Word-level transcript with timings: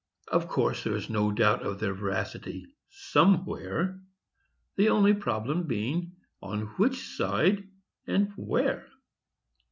Of 0.29 0.47
course, 0.47 0.83
there 0.83 0.95
is 0.95 1.11
no 1.11 1.31
doubt 1.31 1.61
of 1.61 1.79
their 1.79 1.93
veracity 1.93 2.65
somewhere; 2.89 3.99
the 4.75 4.89
only 4.89 5.13
problem 5.13 5.67
being, 5.67 6.13
on 6.41 6.61
which 6.81 7.05
side, 7.09 7.69
and 8.07 8.31
where. 8.35 8.87